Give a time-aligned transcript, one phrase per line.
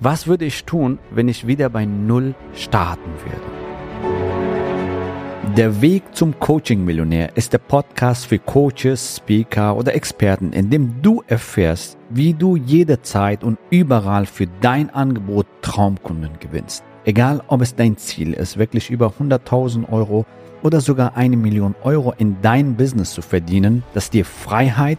[0.00, 3.64] Was würde ich tun, wenn ich wieder bei Null starten würde?
[5.56, 11.22] Der Weg zum Coaching-Millionär ist der Podcast für Coaches, Speaker oder Experten, in dem du
[11.28, 16.82] erfährst, wie du jederzeit und überall für dein Angebot Traumkunden gewinnst.
[17.04, 20.26] Egal, ob es dein Ziel ist, wirklich über 100.000 Euro
[20.64, 24.98] oder sogar eine Million Euro in dein Business zu verdienen, das dir Freiheit,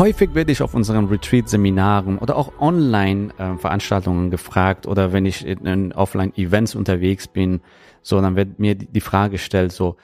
[0.00, 5.92] Häufig werde ich auf unseren Retreat-Seminaren oder auch Online-Veranstaltungen äh, gefragt oder wenn ich in
[5.92, 7.60] Offline-Events unterwegs bin,
[8.00, 9.96] so, dann wird mir die Frage gestellt, so,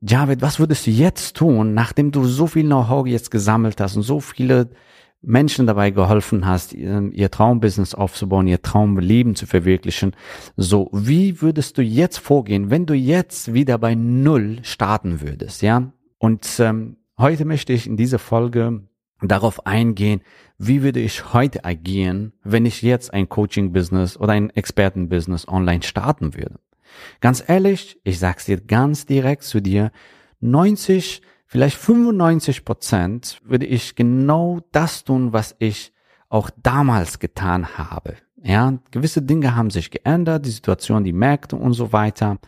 [0.00, 4.02] Javid, was würdest du jetzt tun, nachdem du so viel Know-how jetzt gesammelt hast und
[4.02, 4.70] so viele
[5.20, 10.16] Menschen dabei geholfen hast, ihr, Traumbusiness aufzubauen, ihr Traumleben zu verwirklichen.
[10.56, 15.92] So, wie würdest du jetzt vorgehen, wenn du jetzt wieder bei Null starten würdest, ja?
[16.16, 18.88] Und ähm, heute möchte ich in dieser Folge
[19.28, 20.22] darauf eingehen,
[20.58, 26.34] wie würde ich heute agieren, wenn ich jetzt ein Coaching-Business oder ein Experten-Business online starten
[26.34, 26.60] würde.
[27.20, 29.90] Ganz ehrlich, ich sag's dir ganz direkt zu dir,
[30.40, 35.92] 90, vielleicht 95 Prozent würde ich genau das tun, was ich
[36.28, 38.16] auch damals getan habe.
[38.44, 42.38] Ja, gewisse Dinge haben sich geändert, die Situation, die Märkte und so weiter.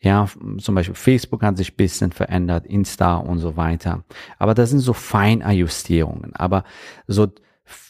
[0.00, 0.26] Ja,
[0.58, 4.04] zum Beispiel Facebook hat sich bisschen verändert, Insta und so weiter.
[4.38, 6.36] Aber das sind so Feinjustierungen.
[6.36, 6.62] Aber
[7.08, 7.26] so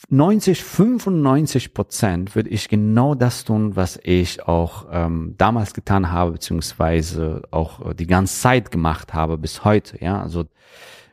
[0.08, 6.32] 90, 95 Prozent würde ich genau das tun, was ich auch ähm, damals getan habe,
[6.32, 10.02] beziehungsweise auch die ganze Zeit gemacht habe bis heute.
[10.02, 10.46] Ja, also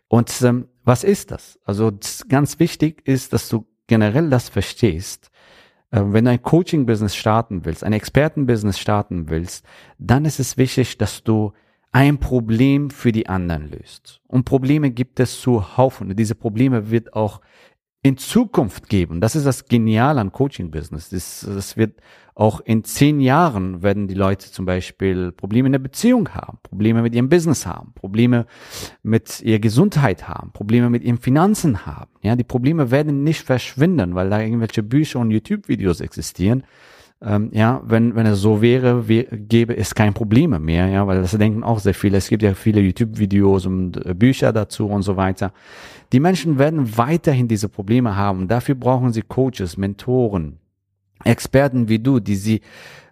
[0.07, 1.59] und ähm, was ist das?
[1.65, 5.37] Also das ganz wichtig ist, dass du generell das verstehst äh,
[5.91, 9.65] wenn du ein Coaching-Business starten willst, ein Experten-Business starten willst,
[9.97, 11.53] dann ist es wichtig, dass du
[11.91, 14.21] ein Problem für die anderen löst.
[14.27, 16.15] Und Probleme gibt es zu Haufen.
[16.15, 17.41] Diese Probleme wird auch
[18.03, 19.21] in Zukunft geben.
[19.21, 21.09] Das ist das Geniale an Coaching-Business.
[21.09, 21.99] Das wird
[22.37, 27.01] auch in zehn Jahren werden die Leute zum Beispiel Probleme in der Beziehung haben, Probleme
[27.01, 28.45] mit ihrem Business haben, Probleme
[29.01, 32.11] mit ihrer Gesundheit haben, Probleme mit ihren Finanzen haben.
[32.21, 36.63] Ja, die Probleme werden nicht verschwinden, weil da irgendwelche Bücher und YouTube-Videos existieren.
[37.23, 41.19] Ähm, ja, wenn, wenn es so wäre, wär, gäbe es kein Probleme mehr, ja, weil
[41.19, 42.17] das denken auch sehr viele.
[42.17, 45.53] Es gibt ja viele YouTube-Videos und äh, Bücher dazu und so weiter.
[46.13, 48.47] Die Menschen werden weiterhin diese Probleme haben.
[48.47, 50.59] Dafür brauchen sie Coaches, Mentoren,
[51.23, 52.61] Experten wie du, die sie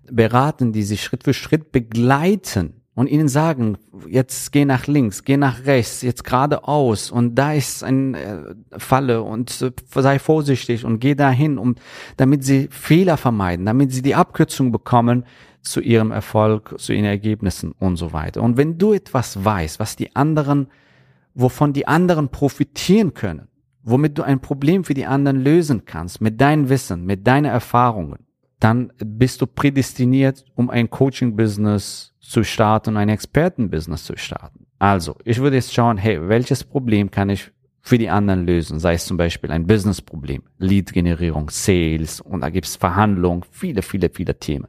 [0.09, 3.77] beraten, die sie Schritt für Schritt begleiten und ihnen sagen,
[4.07, 9.21] jetzt geh nach links, geh nach rechts, jetzt geradeaus und da ist ein äh, Falle
[9.21, 9.71] und äh,
[10.01, 11.75] sei vorsichtig und geh dahin, um
[12.17, 15.25] damit sie Fehler vermeiden, damit sie die Abkürzung bekommen
[15.61, 18.41] zu ihrem Erfolg, zu ihren Ergebnissen und so weiter.
[18.41, 20.67] Und wenn du etwas weißt, was die anderen,
[21.33, 23.47] wovon die anderen profitieren können,
[23.85, 28.25] womit du ein Problem für die anderen lösen kannst, mit deinem Wissen, mit deinen Erfahrungen,
[28.59, 34.65] dann bist du prädestiniert, um ein Coaching-Business zu starten, ein Experten-Business zu starten.
[34.79, 37.51] Also, ich würde jetzt schauen, hey, welches Problem kann ich
[37.81, 38.79] für die anderen lösen?
[38.79, 44.39] Sei es zum Beispiel ein Business-Problem, Lead-Generierung, Sales und da gibt's Verhandlungen, viele, viele, viele
[44.39, 44.67] Themen.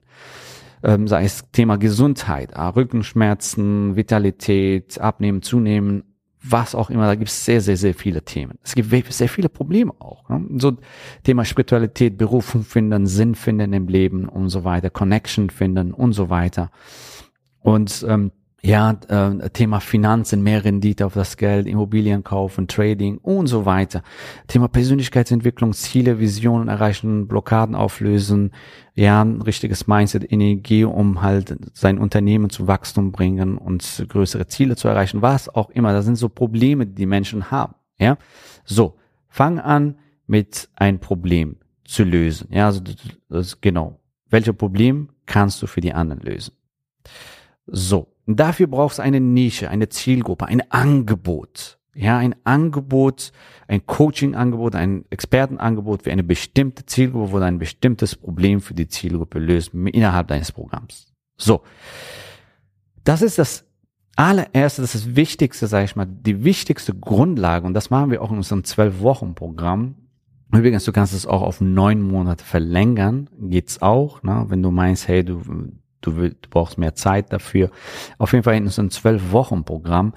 [0.83, 6.05] Ähm, sei es Thema Gesundheit, Rückenschmerzen, Vitalität, Abnehmen, Zunehmen,
[6.51, 8.59] was auch immer, da gibt es sehr, sehr, sehr viele Themen.
[8.63, 10.29] Es gibt sehr viele Probleme auch.
[10.29, 10.45] Ne?
[10.59, 10.77] So
[11.23, 16.31] Thema Spiritualität, Berufung finden, Sinn finden im Leben und so weiter, Connection finden und so
[16.31, 16.71] weiter.
[17.61, 18.31] Und ähm,
[18.67, 24.03] ja, äh, Thema Finanzen, mehr Rendite auf das Geld, Immobilien kaufen, Trading und so weiter.
[24.49, 28.51] Thema Persönlichkeitsentwicklung, Ziele, Visionen erreichen, Blockaden auflösen,
[28.95, 34.75] ja, ein richtiges Mindset, Energie, um halt sein Unternehmen zu Wachstum bringen und größere Ziele
[34.75, 35.93] zu erreichen, was auch immer.
[35.93, 38.19] Das sind so Probleme, die die Menschen haben, ja.
[38.65, 38.97] So,
[39.29, 39.97] fang an
[40.27, 42.81] mit ein Problem zu lösen, ja, also
[43.29, 44.01] das, genau.
[44.29, 46.53] Welche Problem kannst du für die anderen lösen?
[47.69, 51.79] So, und dafür brauchst du eine Nische, eine Zielgruppe, ein Angebot.
[51.95, 53.33] Ja, ein Angebot,
[53.69, 58.87] ein Coaching-Angebot, ein Expertenangebot für eine bestimmte Zielgruppe, wo du ein bestimmtes Problem für die
[58.87, 61.15] Zielgruppe löst innerhalb deines Programms.
[61.39, 61.63] So.
[63.03, 63.65] Das ist das
[64.15, 68.21] allererste, das ist das Wichtigste, sage ich mal, die wichtigste Grundlage, und das machen wir
[68.21, 69.95] auch in unserem Zwölf-Wochen-Programm.
[70.53, 74.45] Übrigens, du kannst es auch auf neun Monate verlängern, geht's auch, ne?
[74.49, 75.41] wenn du meinst, hey, du
[76.01, 77.71] du, du brauchst mehr Zeit dafür.
[78.19, 80.13] Auf jeden Fall in so einem zwölf Wochen Programm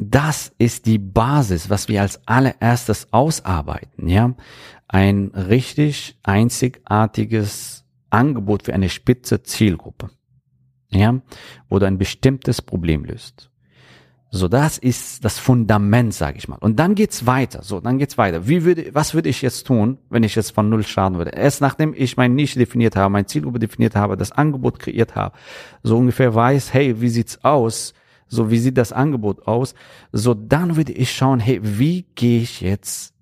[0.00, 4.34] das ist die Basis, was wir als allererstes ausarbeiten, ja.
[4.88, 10.10] Ein richtig einzigartiges Angebot für eine spitze Zielgruppe,
[10.90, 11.20] ja,
[11.68, 13.49] wo du ein bestimmtes Problem löst.
[14.32, 16.58] So, das ist das Fundament, sage ich mal.
[16.60, 17.64] Und dann geht's weiter.
[17.64, 18.46] So, dann geht's weiter.
[18.46, 21.32] Wie würde, was würde ich jetzt tun, wenn ich jetzt von null starten würde?
[21.32, 25.36] Erst nachdem ich mein Nische definiert habe, mein Zielgruppe definiert habe, das Angebot kreiert habe,
[25.82, 27.92] so ungefähr weiß, hey, wie sieht's aus?
[28.28, 29.74] So, wie sieht das Angebot aus?
[30.12, 33.12] So, dann würde ich schauen, hey, wie gehe ich jetzt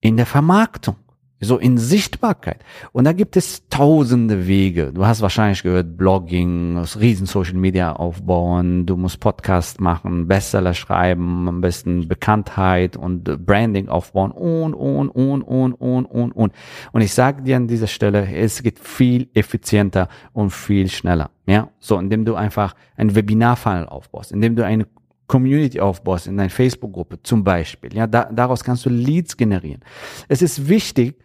[0.00, 0.96] in der Vermarktung?
[1.40, 2.64] So in Sichtbarkeit.
[2.92, 4.92] Und da gibt es tausende Wege.
[4.92, 11.48] Du hast wahrscheinlich gehört, Blogging, riesen Social Media aufbauen, du musst Podcast machen, Bestseller schreiben,
[11.48, 16.52] am besten Bekanntheit und Branding aufbauen und, und, und, und, und, und, und.
[16.92, 21.30] Und ich sage dir an dieser Stelle, es geht viel effizienter und viel schneller.
[21.46, 24.86] Ja, so, indem du einfach ein Webinar-Funnel aufbaust, indem du eine
[25.28, 27.94] Community aufbaust in deiner Facebook-Gruppe zum Beispiel.
[27.94, 29.82] Ja, da, daraus kannst du Leads generieren.
[30.26, 31.16] Es ist wichtig,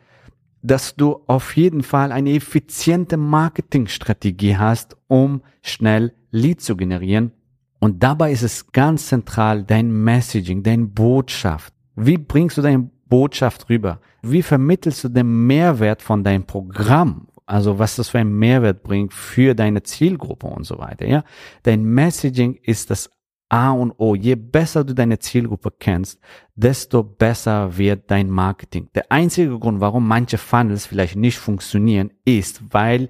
[0.63, 7.31] dass du auf jeden Fall eine effiziente Marketingstrategie hast, um schnell Lead zu generieren.
[7.79, 11.73] Und dabei ist es ganz zentral dein Messaging, deine Botschaft.
[11.95, 13.99] Wie bringst du deine Botschaft rüber?
[14.21, 17.27] Wie vermittelst du den Mehrwert von deinem Programm?
[17.45, 21.25] Also was das für einen Mehrwert bringt für deine Zielgruppe und so weiter, ja?
[21.63, 23.11] Dein Messaging ist das
[23.53, 24.15] A und O.
[24.15, 26.19] Je besser du deine Zielgruppe kennst,
[26.55, 28.89] desto besser wird dein Marketing.
[28.95, 33.09] Der einzige Grund, warum manche Funnels vielleicht nicht funktionieren, ist, weil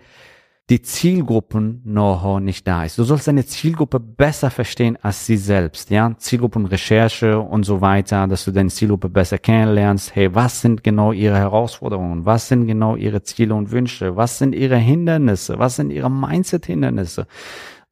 [0.69, 2.97] die Zielgruppen-Know-how nicht da ist.
[2.97, 6.13] Du sollst deine Zielgruppe besser verstehen als sie selbst, ja?
[6.17, 10.13] Zielgruppenrecherche und so weiter, dass du deine Zielgruppe besser kennenlernst.
[10.13, 12.25] Hey, was sind genau ihre Herausforderungen?
[12.25, 14.17] Was sind genau ihre Ziele und Wünsche?
[14.17, 15.57] Was sind ihre Hindernisse?
[15.57, 17.27] Was sind ihre Mindset-Hindernisse?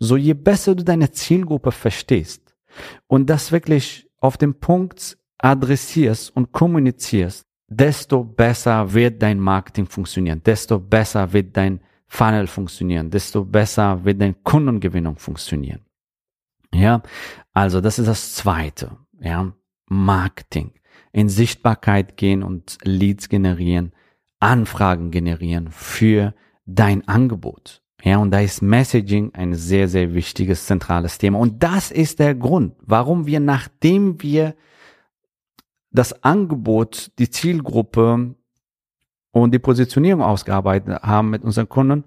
[0.03, 2.40] So je besser du deine Zielgruppe verstehst
[3.07, 10.41] und das wirklich auf den Punkt adressierst und kommunizierst, desto besser wird dein Marketing funktionieren,
[10.43, 15.85] desto besser wird dein Funnel funktionieren, desto besser wird deine Kundengewinnung funktionieren.
[16.73, 17.01] Ja,
[17.53, 19.53] also das ist das zweite, ja,
[19.87, 20.73] Marketing.
[21.13, 23.93] In Sichtbarkeit gehen und Leads generieren,
[24.39, 26.33] Anfragen generieren für
[26.65, 27.81] dein Angebot.
[28.03, 31.37] Ja, und da ist Messaging ein sehr, sehr wichtiges, zentrales Thema.
[31.39, 34.55] Und das ist der Grund, warum wir, nachdem wir
[35.91, 38.35] das Angebot, die Zielgruppe
[39.31, 42.05] und die Positionierung ausgearbeitet haben mit unseren Kunden,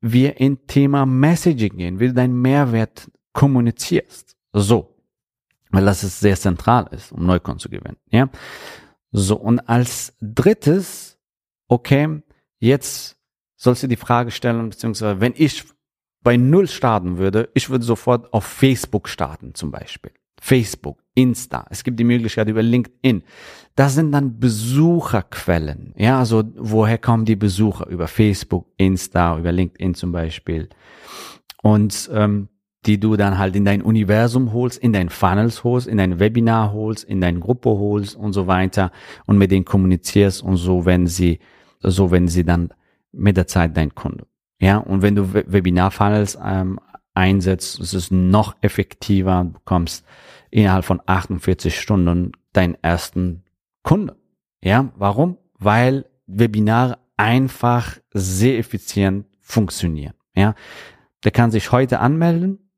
[0.00, 4.36] wir in Thema Messaging gehen, wie du deinen Mehrwert kommunizierst.
[4.52, 4.94] So.
[5.70, 7.96] Weil das ist sehr zentral ist, um Neukunden zu gewinnen.
[8.10, 8.28] Ja.
[9.10, 9.36] So.
[9.36, 11.18] Und als drittes,
[11.68, 12.22] okay,
[12.58, 13.15] jetzt
[13.56, 15.64] sollst du die Frage stellen, beziehungsweise wenn ich
[16.22, 20.12] bei Null starten würde, ich würde sofort auf Facebook starten zum Beispiel.
[20.40, 21.66] Facebook, Insta.
[21.70, 23.22] Es gibt die Möglichkeit über LinkedIn.
[23.74, 25.94] Das sind dann Besucherquellen.
[25.96, 27.86] Ja, also woher kommen die Besucher?
[27.86, 30.68] Über Facebook, Insta, über LinkedIn zum Beispiel.
[31.62, 32.48] Und ähm,
[32.86, 36.72] die du dann halt in dein Universum holst, in dein Funnels holst, in dein Webinar
[36.72, 38.92] holst, in deine Gruppe holst und so weiter
[39.26, 41.40] und mit denen kommunizierst und so, wenn sie,
[41.80, 42.70] so wenn sie dann
[43.16, 44.26] mit der Zeit dein Kunde.
[44.60, 46.80] Ja, und wenn du Webinar-Funnels ähm,
[47.14, 50.04] einsetzt, ist es noch effektiver, du bekommst
[50.50, 53.42] innerhalb von 48 Stunden deinen ersten
[53.82, 54.16] Kunde.
[54.62, 55.38] Ja, warum?
[55.58, 60.14] Weil Webinare einfach sehr effizient funktionieren.
[60.34, 60.54] Ja,
[61.24, 62.70] der kann sich heute anmelden,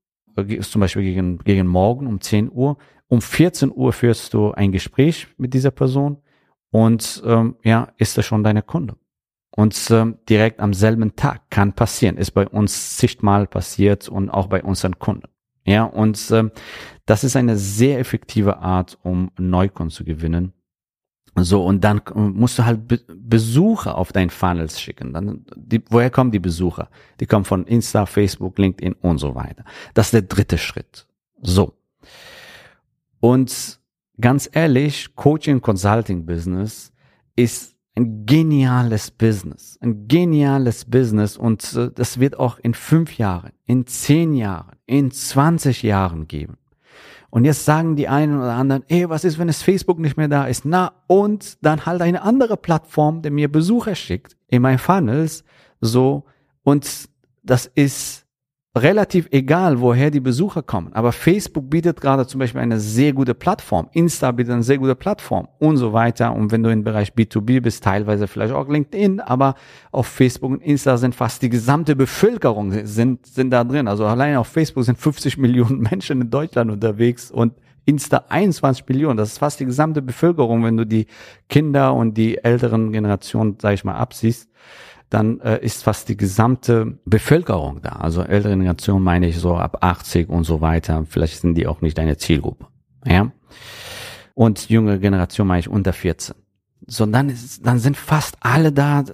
[0.61, 2.79] zum Beispiel gegen, gegen morgen um 10 Uhr.
[3.09, 6.19] Um 14 Uhr führst du ein Gespräch mit dieser Person
[6.71, 8.97] und ähm, ja, ist er schon deine Kunde
[9.59, 12.17] und äh, direkt am selben Tag kann passieren.
[12.17, 15.27] Ist bei uns zigmal passiert und auch bei unseren Kunden.
[15.65, 16.45] Ja, und äh,
[17.07, 20.53] das ist eine sehr effektive Art, um Neukunden zu gewinnen.
[21.35, 25.13] So, und dann musst du halt Be Besucher auf dein Funnels schicken.
[25.13, 26.89] Dann, die, woher kommen die Besucher?
[27.19, 29.65] Die kommen von Insta, Facebook, LinkedIn und so weiter.
[29.93, 31.09] Das ist der dritte Schritt.
[31.43, 31.75] So.
[33.19, 33.81] Und
[34.21, 36.93] ganz ehrlich, Coaching Consulting Business
[37.35, 43.51] ist ein geniales Business, ein geniales Business und äh, das wird auch in fünf Jahren,
[43.67, 46.59] in zehn Jahren, in 20 Jahren geben.
[47.31, 50.29] Und jetzt sagen die einen oder anderen, ey, was ist, wenn es Facebook nicht mehr
[50.29, 50.65] da ist?
[50.65, 55.43] Na, und dann halt eine andere Plattform, der mir Besucher schickt in mein Funnels,
[55.81, 56.25] so,
[56.63, 57.09] und
[57.43, 58.27] das ist
[58.77, 60.93] relativ egal, woher die Besucher kommen.
[60.93, 63.89] Aber Facebook bietet gerade zum Beispiel eine sehr gute Plattform.
[63.93, 66.35] Insta bietet eine sehr gute Plattform und so weiter.
[66.35, 69.55] Und wenn du im Bereich B2B bist, teilweise vielleicht auch LinkedIn, aber
[69.91, 73.89] auf Facebook und Insta sind fast die gesamte Bevölkerung sind, sind da drin.
[73.89, 79.17] Also allein auf Facebook sind 50 Millionen Menschen in Deutschland unterwegs und Insta 21 Millionen.
[79.17, 81.07] Das ist fast die gesamte Bevölkerung, wenn du die
[81.49, 84.51] Kinder und die älteren Generationen, sag ich mal, absiehst
[85.11, 87.91] dann äh, ist fast die gesamte Bevölkerung da.
[87.91, 91.05] Also ältere Generation meine ich so ab 80 und so weiter.
[91.09, 92.67] Vielleicht sind die auch nicht deine Zielgruppe.
[93.07, 93.31] Ja.
[94.35, 96.35] Und junge Generation meine ich unter 14.
[96.87, 99.05] So, dann, ist, dann sind fast alle da äh,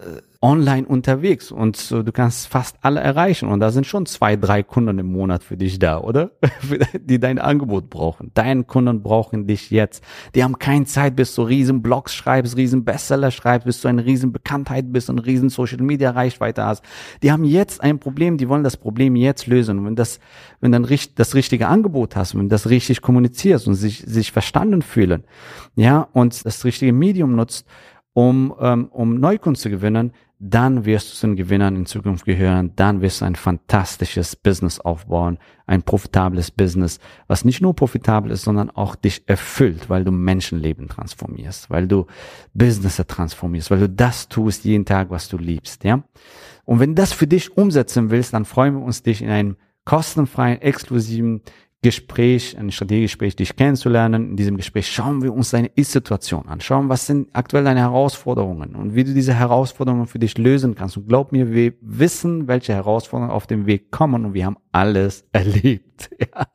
[0.45, 4.99] online unterwegs und du kannst fast alle erreichen und da sind schon zwei, drei Kunden
[4.99, 6.33] im Monat für dich da, oder?
[7.01, 8.31] die dein Angebot brauchen.
[8.35, 10.05] Deine Kunden brauchen dich jetzt.
[10.35, 14.05] Die haben keine Zeit, bis du riesen Blogs schreibst, riesen Bestseller schreibst, bis du eine
[14.05, 16.85] riesen Bekanntheit bist und riesen Social Media Reichweite hast.
[17.23, 19.79] Die haben jetzt ein Problem, die wollen das Problem jetzt lösen.
[19.79, 20.21] Und wenn das,
[20.61, 24.83] wenn dann das richtige Angebot hast, wenn du das richtig kommunizierst und sich, sich verstanden
[24.83, 25.25] fühlen,
[25.75, 27.67] ja, und das richtige Medium nutzt,
[28.15, 32.73] um, ähm, um Neukunden zu gewinnen, dann wirst du zu den Gewinnern in Zukunft gehören,
[32.77, 38.43] dann wirst du ein fantastisches Business aufbauen, ein profitables Business, was nicht nur profitabel ist,
[38.43, 42.07] sondern auch dich erfüllt, weil du Menschenleben transformierst, weil du
[42.53, 46.03] Business transformierst, weil du das tust jeden Tag, was du liebst, ja.
[46.65, 49.57] Und wenn du das für dich umsetzen willst, dann freuen wir uns, dich in einem
[49.85, 51.43] kostenfreien, exklusiven
[51.85, 54.31] Gespräch, ein Strategiegespräch, dich kennenzulernen.
[54.31, 58.75] In diesem Gespräch schauen wir uns deine Ist-Situation an, schauen, was sind aktuell deine Herausforderungen
[58.75, 60.97] und wie du diese Herausforderungen für dich lösen kannst.
[60.97, 65.27] Und glaub mir, wir wissen, welche Herausforderungen auf dem Weg kommen und wir haben alles
[65.33, 66.09] erlebt.
[66.19, 66.47] Ja.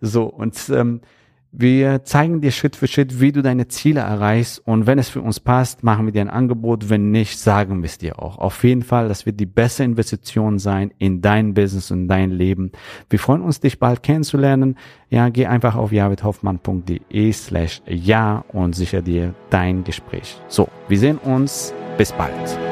[0.00, 1.02] So, und ähm,
[1.52, 4.66] wir zeigen dir Schritt für Schritt, wie du deine Ziele erreichst.
[4.66, 6.88] Und wenn es für uns passt, machen wir dir ein Angebot.
[6.88, 8.38] Wenn nicht, sagen wir es dir auch.
[8.38, 12.72] Auf jeden Fall, das wird die beste Investition sein in dein Business und dein Leben.
[13.10, 14.76] Wir freuen uns, dich bald kennenzulernen.
[15.10, 20.40] Ja, geh einfach auf javidhoffmann.de slash ja und sicher dir dein Gespräch.
[20.48, 21.74] So, wir sehen uns.
[21.98, 22.71] Bis bald.